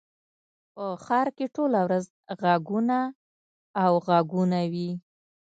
[0.73, 2.05] په ښار کښي ټوله ورځ
[2.41, 2.99] ږغونه
[3.83, 4.89] او ږغونه يي.